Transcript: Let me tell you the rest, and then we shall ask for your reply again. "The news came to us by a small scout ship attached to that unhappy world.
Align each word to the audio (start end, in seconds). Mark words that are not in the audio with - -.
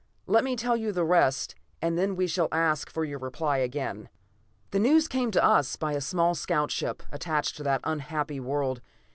Let 0.25 0.43
me 0.43 0.55
tell 0.55 0.75
you 0.75 0.91
the 0.91 1.03
rest, 1.03 1.53
and 1.79 1.95
then 1.95 2.15
we 2.15 2.25
shall 2.25 2.47
ask 2.51 2.89
for 2.89 3.05
your 3.05 3.19
reply 3.19 3.59
again. 3.59 4.09
"The 4.71 4.79
news 4.79 5.07
came 5.07 5.29
to 5.29 5.43
us 5.45 5.75
by 5.75 5.93
a 5.93 6.01
small 6.01 6.33
scout 6.33 6.71
ship 6.71 7.03
attached 7.11 7.55
to 7.57 7.63
that 7.65 7.81
unhappy 7.83 8.39
world. 8.39 8.81